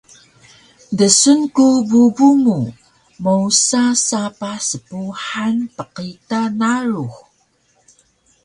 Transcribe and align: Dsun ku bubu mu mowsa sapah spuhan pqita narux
Dsun 0.97 1.41
ku 1.55 1.65
bubu 1.89 2.29
mu 2.43 2.59
mowsa 3.23 3.83
sapah 4.07 4.57
spuhan 4.69 5.55
pqita 5.77 6.41
narux 6.59 7.13